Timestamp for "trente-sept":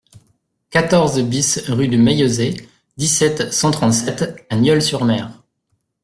3.69-4.47